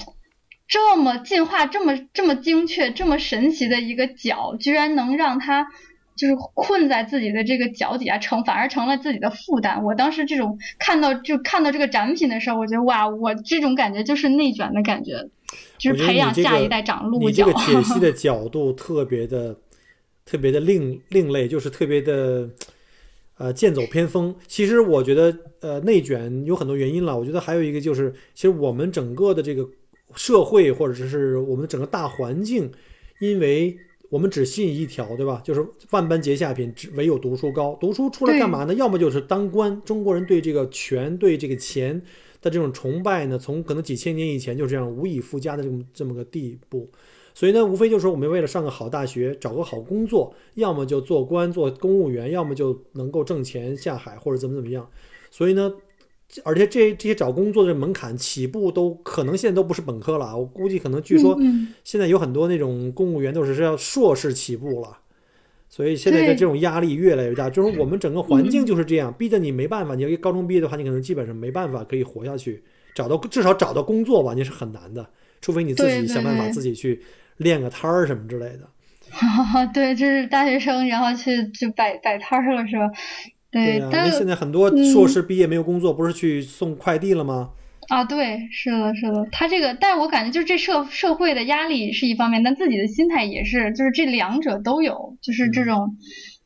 [0.66, 5.66] 这么进化、这么这么精确、这么神奇的一个脚，居然能让它。
[6.18, 9.84] 就是困在自己的这个脚底下，成反而成了自己的负担。
[9.84, 15.28] 我当时这种看到就看到这个展品的时候，我觉得哇，我这种感觉就是内卷的感觉，
[15.78, 17.26] 就是培养下一代长鹿角。
[17.28, 19.56] 你这个解析的角度特别的
[20.28, 22.50] 特别的另另类，就是特别的
[23.38, 24.34] 呃剑走偏锋。
[24.46, 29.66] 其实我觉得呃内卷有很多原因了，我觉得还有一个就是，其实我们整个的这个
[30.14, 32.70] 社会或者是我们整个大环境，
[33.20, 33.78] 因为。
[34.10, 35.42] 我们只信一条，对吧？
[35.44, 37.76] 就是万般皆下品，只唯有读书高。
[37.78, 38.72] 读书出来干嘛呢？
[38.72, 39.78] 要么就是当官。
[39.84, 42.00] 中国人对这个权、对这个钱
[42.40, 46.90] 的这种崇拜呢，从可能几千年以前就这样无以复加的这么这么个地步。
[47.38, 54.88] 所以呢，无非就是说我们为了上个好大学，找个好工作，要么就做官做公务员，要么就能够挣钱下海或者怎么怎么样。
[55.30, 55.72] 所以呢。
[56.44, 61.34] 而且这这些找工作的门槛起步都可能现在都不是本科了，我估计可能据说
[61.84, 64.98] 现在有很多那种公务员都是是要硕士起步了，
[65.70, 69.94] 所以现在的这种压力越来越大，就是我们整个环境就是这样，逼得你没办法。
[69.94, 72.62] 你要高中毕业的话，你可能基本上没办法可以活下去，
[72.94, 75.08] 找到至少找到工作吧，你是很难的，
[75.40, 77.00] 除非你自己想办法自己去
[77.38, 78.68] 练个摊儿什么之类的。
[79.72, 82.90] 对，就是大学生，然后去就摆摆摊儿了，是吧？
[83.50, 87.50] 对啊，那现在很多硕士毕业没有工作，不是去送快递了吗？
[87.88, 89.26] 啊，对，是的，是的。
[89.32, 95.96] 他这个，但是我感觉就是这社社会的压力是一方面，但自己的心态也是，就是这两者都有，就是这种，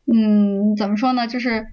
[0.06, 1.26] 嗯，怎么说呢？
[1.26, 1.66] 就是，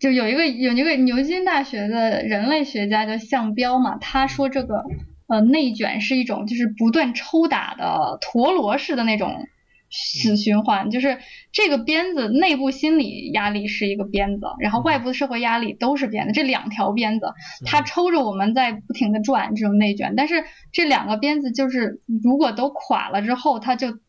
[0.00, 4.84] 就有一个有一个牛津大学的人类学家叫项彪嘛，他说这个
[5.26, 9.46] 呃内卷是一种就是不断抽打的陀螺式的那种。
[9.96, 11.18] 死循环就是
[11.52, 17.32] 这个鞭子，内部心理压力是一个鞭子，然后外部的社会压力都是鞭子，这两条鞭子
[17.64, 20.14] 它抽着我们在不停的转，这种内卷。
[20.16, 24.00] 但是这两个鞭子就是如果都垮了之后，它就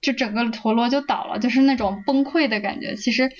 [0.00, 2.94] 就整个陀螺就倒了，就是那种崩溃的感觉。
[2.94, 3.30] 其实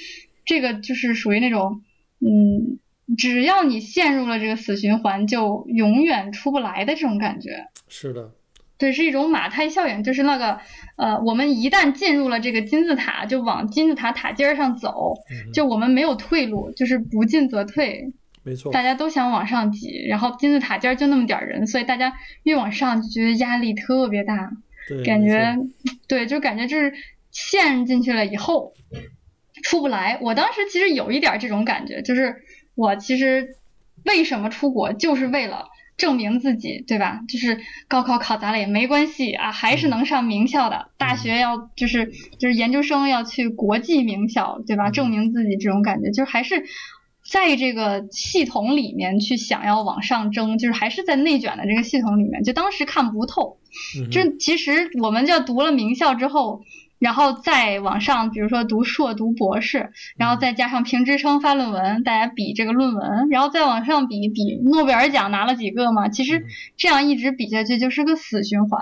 [0.45, 1.81] 这个就是属于那种，
[2.21, 2.81] 嗯，
[3.17, 7.67] 只要你陷入了这个死循环，就永远出不来的这种感觉。
[7.89, 8.33] 是的。
[8.77, 10.59] 对，是一种马太效应，就是那个，
[10.97, 15.15] 呃，我们一旦进入了这个金字塔，就往金字塔塔尖上走，
[15.53, 18.13] 就我们没有退路，就是不进则退。
[18.43, 18.73] 没错。
[18.73, 24.51] 大家都想往上挤，然后金字塔尖就那么点人，所以大家越往上就觉得压力特别大，
[25.05, 25.57] 感觉，
[26.09, 26.93] 对，就感觉就是
[27.31, 28.75] 陷进去了以后
[29.63, 30.19] 出不来。
[30.21, 32.44] 我当时其实有一点这种感觉，就是
[32.75, 33.57] 我其实
[34.05, 35.69] 为什么出国，就是为了。
[35.97, 37.21] 证明自己，对吧？
[37.29, 40.91] 就是高考考砸了也没关系啊，还是能上名校的。
[40.99, 44.91] 大学要就是就是研究生要去国际名校，对吧？
[44.91, 46.65] 证明自己这种感觉，就是还是
[47.31, 53.59] 在这个系统里面去想要往上争，就是还是在内卷的这个系统里面，就当时看不透。
[54.11, 56.65] 就其实我们就读了名校之后。
[57.05, 66.09] 然后再往上，比如说读硕、读博士，然后再加上评职称、发论文，大家比这个论文，然后再往上比比诺贝尔奖拿了几个嘛。
[66.09, 66.47] 其实
[66.79, 68.81] 这样一直比下去就是个死循环。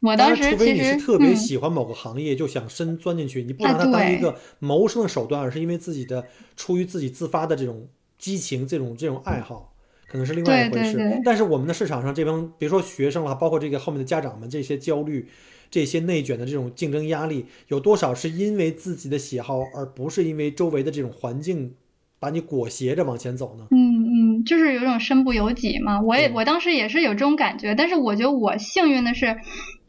[0.00, 6.24] 我当时其实特别喜欢某个行业，就想深钻进去，你不拿它当一个谋生的手段，而是因为自己的
[6.56, 9.74] 出于自己自发的这种激情、这种这种爱好，
[10.08, 11.20] 可能是另外一回事。
[11.24, 15.28] 但是我们的市场上这帮，别说学生了，包括这个后面的家长们，这些焦虑。
[15.70, 21.74] 这些内卷的这种竞争压力，有多少是因为自己的喜好，而不是因为周围的这种环境
[22.18, 23.66] 把你裹挟着往前走呢？
[23.70, 26.00] 嗯嗯，就是有种身不由己嘛。
[26.00, 29.36] 我也我当时也是有这种感觉，但是我觉得我幸运的是。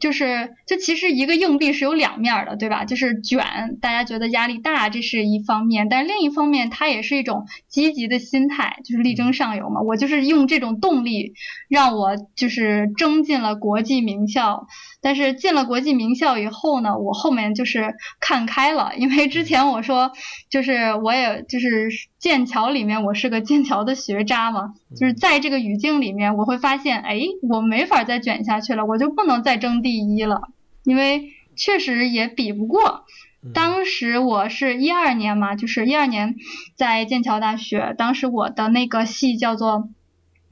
[0.00, 2.84] 就是，就其实一个硬币是有两面的，对吧？
[2.84, 9.80] 就是卷，大家觉得压力大，这是一方面，但是另一方面，它也是一种积极的心态，就是力争上游嘛。
[9.82, 11.34] 我就是用这种动力，
[11.68, 14.66] 让我就是争进了国际名校。
[15.02, 20.12] 但是进了国际名校以后呢，我后面就是看开了，因为之前我说，
[20.50, 21.88] 就是我也就是
[22.18, 29.90] 剑桥里面，我是个剑桥的学渣嘛，就是在这个语境里面，我会发现，哎，我没法再卷下去了，我就不能再争第。
[29.90, 30.50] 第一了，
[30.84, 33.04] 因为确实也比不过。
[33.52, 36.36] 当时我是一二年嘛，就是一二年
[36.76, 39.88] 在剑桥大学，当时我的那个系叫做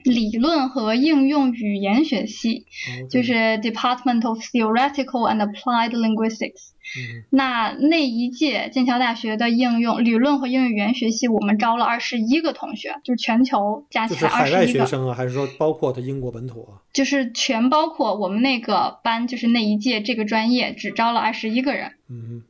[0.03, 2.67] 理论和应用语言学系，
[3.09, 3.33] 就是
[3.63, 6.73] Department of Theoretical and Applied Linguistics。
[7.31, 14.59] 那那一届剑桥大学的应用理论和应用语言学系，我们招了二十一个同学，就是全球加起来二十一个。
[14.59, 16.83] 海外学生啊，还是说包括他英国本土啊？
[16.93, 21.93] 就是全包括我们那个班，就是那一届这个专业只招了二十一个人。
[22.09, 22.43] 嗯。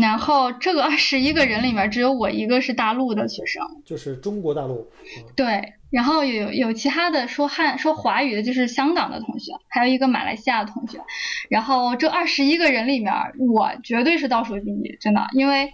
[0.00, 4.90] 然后这个二十一个人里面，只有我一个是大陆的学生，就是中国大陆。
[5.36, 5.74] 对。
[5.90, 10.98] 然后有有其他的说汉说华语的，就是香港的同学，还有一个马来西亚的同学。
[11.48, 15.72] 然后这二十一个人里面，我绝对是倒数第一，真的，因为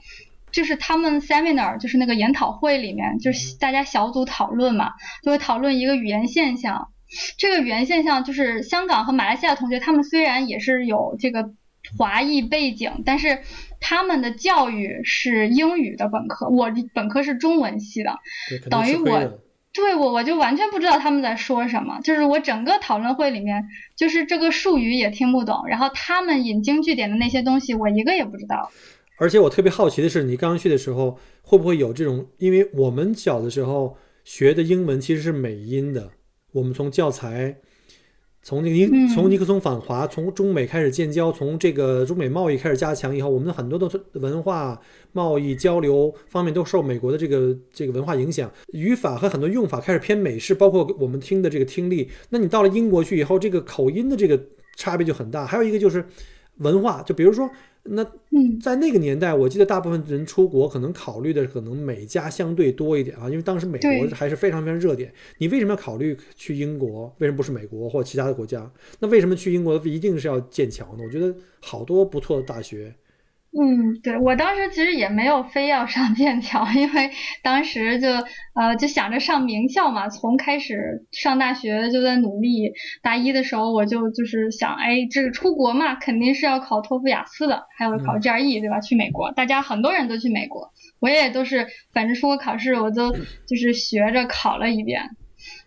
[0.53, 4.93] 就是他们 seminar 就是那个研讨会里面，就是大家小组讨论嘛，
[5.25, 6.93] 就会讨论一个语言现象。
[7.37, 11.51] 这个语言现象就是香港和马来西亚同学，他们虽然也是有这个
[11.99, 13.41] 华裔背景，但是
[13.87, 18.19] 他们的教育是英语的本科，我本科是中文系的，
[18.71, 19.41] 等于我。
[19.75, 21.99] 对我，我就完全不知道他们在说什么。
[22.05, 23.65] 就是我整个讨论会里面，
[23.97, 28.71] 就是这个术语也听不懂，然后他们引经据典的那些东西，我一个也不知道。
[29.19, 32.25] 而且我特别好奇的是，你刚刚去的时候，会不会有这种？
[32.39, 36.13] 因为我们小的时候学的英文其实是美音的，
[36.53, 37.57] 我们从教材。
[38.45, 44.79] 从那个尼从尼克松访华，从中美开始建交，从这个中美贸易开始加强以后，我们的很多的文化
[45.13, 52.11] 贸易交流方面都受美国的这个这个文化影响，语法和很多用法开始偏美式，包括我们听的这个听力。
[52.29, 54.39] 那你到了英国去以后，这个口音的这个
[54.77, 55.47] 差别就很大。
[55.47, 56.07] 还有一个就是
[56.59, 57.51] 文化，就比如说。
[57.87, 58.03] 那
[58.63, 65.13] 在那个年代，我记得大部分人出国可能考虑的可能美加相对多一点啊，因为当时美国还是非常非常热点。
[65.39, 67.15] 你为什么要考虑去英国？
[67.19, 68.71] 为什么不是美国或其他的国家？
[69.01, 71.05] 那为什么去英国一定是要剑桥呢？
[71.05, 72.95] 我觉得好多不错的大学。
[73.57, 78.09] 嗯，对我当时其实也没有非要上剑桥， 因为当时就
[78.55, 82.73] 呃就想着上名校嘛，从开始上大学就在努力。
[83.01, 88.81] 大一的时候我就就是想，哎，这个出国嘛，肯定是要考托福、雅思的，还有考 GRE，对吧？
[88.81, 95.11] 去美国，大家很多人都去美国，我也都是，反正出国考试我都就是学着考了一遍，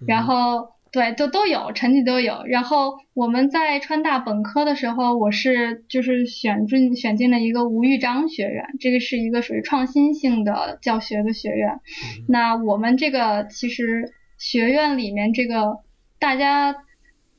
[0.05, 0.76] 然后。
[0.91, 2.43] 对，都都有成绩都有。
[2.45, 11.79] 然后我们在川大本科的时候，我是就是选进选进了一个吴玉章学院，这个是一个属于创新性的教学的学院。
[12.27, 15.79] 那我们这个其实学院里面这个
[16.19, 16.75] 大家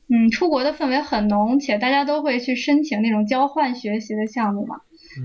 [0.09, 4.81] 嗯出国的氛围很浓，且大家都会去申请那种交换学习的项目嘛。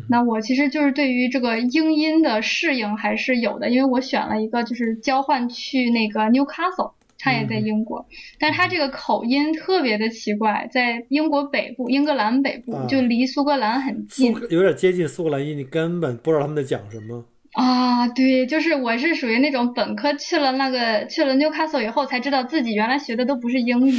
[0.08, 6.92] 那我其实就是对于这个英音的适应还是有的，因为我选了一个就是交换去那个 Newcastle。
[7.24, 8.06] 他也在英国，
[8.38, 17.24] 但是他这个口音特别的奇怪，在英国北部，英格兰北部，就离苏格兰很近，有点接近苏格兰音，你根本不知道他们在讲什么。
[17.54, 23.92] 啊，对，就是我是属于那种本科去了那个去了 Newcastle 以后才知道自己原来学的都不是英语，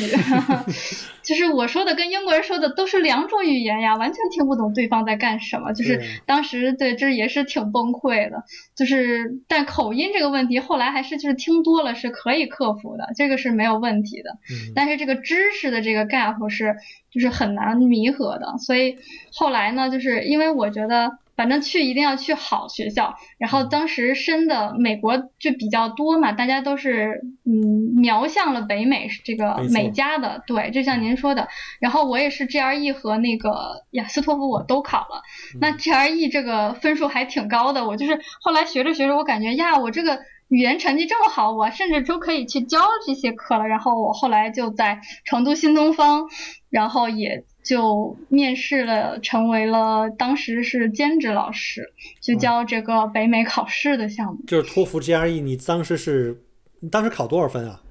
[1.23, 5.71] 就是我说的跟英国人说的都是两种语言呀，完全听不懂对方在干什么。
[5.71, 8.43] 就是当时对，这也是挺崩溃的。
[8.75, 14.31] 就是但口音这个问题后来还是就是听多了是可以克服的，这个是没有问题的。
[14.75, 16.75] 但是这个知识的这个 gap 是
[17.09, 18.97] 就是很难弥合的，所以
[19.31, 21.19] 后来呢，就是因为我觉得。
[21.36, 23.15] 反正去一定要去好学校。
[23.38, 31.47] 然后当时申的美国就比较多嘛，大家都是嗯瞄向了北美这个美加的，对，就像您说的。
[31.79, 35.21] 然后我也是 GRE 和那个雅思托福我都考了，
[35.59, 43.67] 那 GRE 这个分数还挺高的，我就是后来学着学着，我感觉呀，我这个语言成绩这么好，我甚至都可以去教这些课了。
[43.67, 46.27] 然后我后来就在成都新东方，
[46.69, 51.91] 然后也就面试了，成为了当时是兼职老师，
[52.22, 54.39] 就教这个北美考试的项目。
[54.45, 56.39] 就是托福 GRE，你当时是
[56.80, 57.82] 你当时考多少分啊？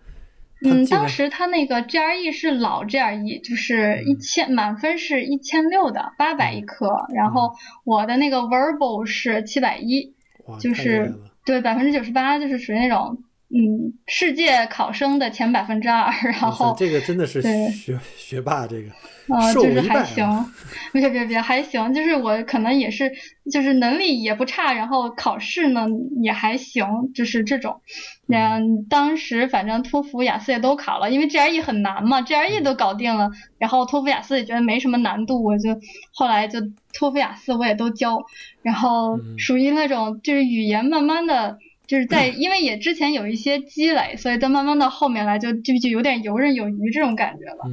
[0.63, 6.89] 嗯，当时他那个 GRE 是老 GRE，就是一千满分是一千六的，八百一科。
[7.15, 7.53] 然后
[7.85, 10.15] 我的那个 Verbal 是七百一，
[10.61, 11.13] 就是
[11.45, 13.19] 对百分之九十八，就是属于那种
[13.57, 16.11] 嗯世界考生的前百分之二。
[16.33, 17.41] 然后这个真的是
[17.71, 18.91] 学学霸，这个
[19.29, 20.45] 呃，就是还行啊，
[20.93, 23.11] 别别别，还行，就是我可能也是，
[23.51, 25.87] 就是能力也不差，然后考试呢
[26.21, 26.85] 也还行，
[27.15, 27.81] 就是这种。
[28.27, 35.71] 嗯，当时反正托福、雅思也都考了，因为 GRE 很难嘛，GRE 都搞定了，然后托福、雅思也觉得没什么难度，我就
[36.13, 36.59] 后来就
[36.93, 38.21] 托福、雅思我也都教，
[38.63, 41.57] 然后嗯属于那种就是语言慢慢的。
[41.87, 47.65] 就是在， 因为也之前有一些积累，所以到慢慢到后面来就就就有点游刃有余这种感觉了。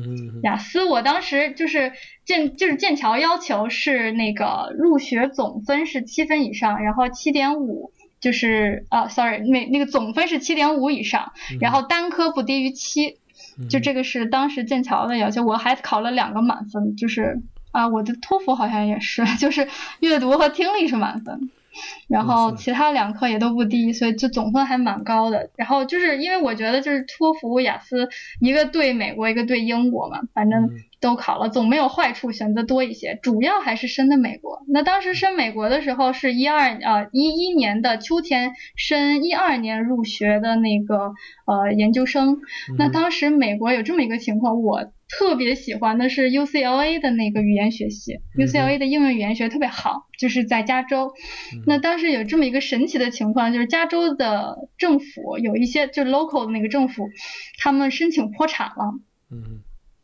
[0.43, 1.93] 雅思我当时就是
[2.25, 13.17] 剑就是剑桥要求是那个入学总分是七分以上，然后七点五就是啊，sorry，那那个总分是七点五以上，然后单科不低于七，
[13.57, 15.43] 嗯就这个是当时剑桥的要求。
[15.43, 17.41] 我还考了两个满分，就是
[17.71, 19.67] 啊，我的托福好像也是， 就是
[20.01, 21.49] 阅读和听力是满分。
[22.07, 25.49] 然后其他两科也都不低，所以就总分还蛮高的。
[25.55, 28.09] 然后就是因为我觉得就是托福、雅思
[28.39, 30.69] 一个对美国，一个对英国嘛，反正嗯
[30.99, 33.19] 都考了，总没有坏处，选择多一些。
[33.21, 34.61] 主要还是申的美国。
[34.67, 41.13] 那当时申美国的时候是一二呃一一年的秋天申一二年入学的那个
[41.45, 42.41] 呃研究生。
[42.77, 51.13] 那嗯当时美国有这么一个情况，我特别喜欢的是 UCLA 的那个语言学习、嗯 u c l a 的英文语言学特别好，就是在加州。
[51.53, 51.63] 嗯。
[51.67, 57.09] 那当时有这么一个神奇的情况，就是加州的政府有一些就是 local 的那个政府，
[57.59, 58.93] 他们申请破产了。
[59.31, 59.61] 嗯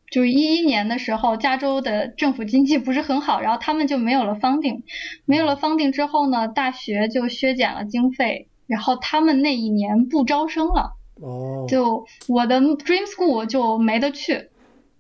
[0.10, 4.84] 就是一一年的时候，加州的政府经济不是很好，然后他们就没有了 funding，
[5.26, 14.50] 没有了 funding 之后呢，大学就削减了经费，然后他们那一年不招生了，哦，就我的 dream school 就没得去。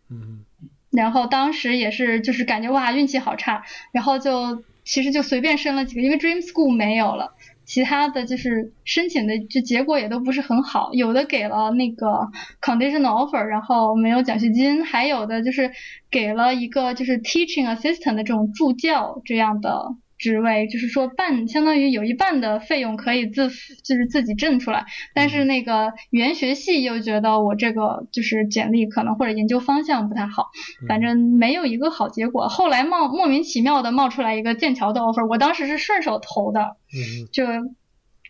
[0.09, 0.45] 嗯。
[0.91, 7.33] 然后当时也是就是感觉哇运气好差，然后就其实就随便申了几个，因为 Dream School 没有了，
[7.65, 12.29] 其他的就是申请的就结果也都不是很好，有的给了那个
[12.61, 15.71] conditional offer，然后没有奖学金，还有的就是
[16.09, 23.49] 给了一个就是 teaching assistant 的这种助教这样的职位，就是说半相当于有一半的费用可以自
[23.83, 30.49] 就是自己挣出来，但是那个语言学系又觉得我这个就是简历可能或者研究方向不太好，
[30.87, 32.47] 反正没有一个好结果。
[32.47, 37.45] 后来冒莫名其妙的冒出来一个剑桥的 offer，我当时是顺手投的，嗯就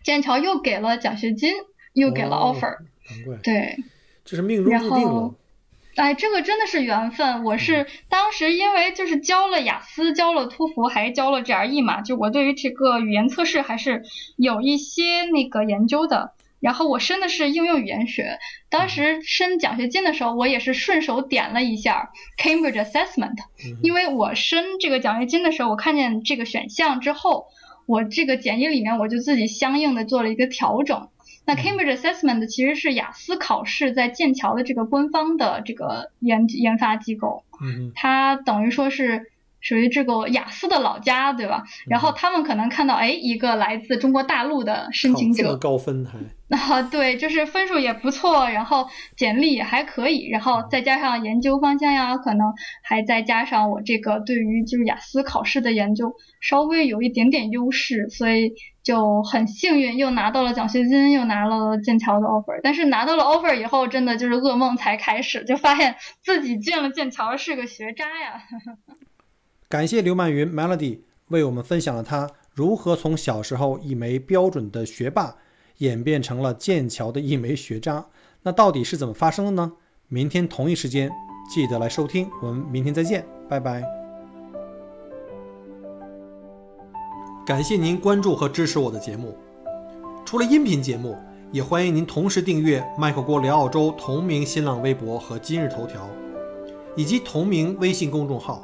[0.03, 1.53] 剑桥又给了奖学金，
[1.93, 2.77] 又给了哦 offer，、
[3.09, 3.77] 难怪对。
[4.25, 5.35] 这是命中然注定。
[5.97, 7.43] 哎，这个真的是缘分。
[7.43, 14.03] 我是当时因为就是教了雅思，教了托福，还教了 GRE 嘛，就我对于这个语言测试还是
[14.37, 16.33] 有一些那个研究的。
[16.59, 18.37] 然后我申的是应用语言学，
[18.69, 27.47] 当时申奖学金的时候，我也是顺手点了一下 Cambridge Assessment，嗯因为我申这个奖学金的时候，我看见这个选项之后，
[27.87, 31.09] 我这个简历里面我就自己相应的做了一个调整。
[31.47, 41.63] 那 Cambridge Assessment 其实是雅思考试在剑桥的这个官方的这个研研发机构，嗯它等于说是属于这个雅思的老家，对吧？
[41.89, 46.19] 然后他们可能看到，哎，一个来自中国大陆的申请者，高分还
[46.55, 48.87] 啊，对，就是分数也不错，然后
[49.17, 52.53] 简历也还可以，然后再加上研究方向呀，可能
[52.83, 62.61] 还再加上我这个对于就是雅思考试的研究稍微有一点点优势，所以就很幸运又拿到了奖学金，又拿了剑桥的 offer。
[62.63, 68.41] 但是拿到了 offer 以后，真的就是噩梦才开始，就发现自己进了剑桥是个学渣呀。
[69.70, 75.36] 感谢刘曼云 Melody 为我们分享了他如何从小时候一枚标准的学霸
[75.80, 78.05] 演变成了剑桥的一枚学渣。
[78.43, 79.74] 那到底是怎么发生的呢？
[80.07, 81.11] 明天同一时间
[81.53, 83.84] 记得来收听，我们明天再见，拜拜。
[87.45, 89.36] 感谢您关注和支持我的节目。
[90.26, 91.18] 除了音频节目，
[91.51, 96.09] 也欢迎您同时订阅麦克郭聊澳洲同名新浪微博和今日头条，
[96.95, 98.63] 以及同名微信公众号。